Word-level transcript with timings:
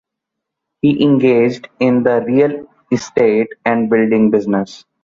He 0.81 1.03
engaged 1.03 1.67
in 1.79 2.01
the 2.01 2.23
real 2.25 2.65
estate 2.91 3.49
and 3.63 3.87
building 3.87 4.31
business. 4.31 4.83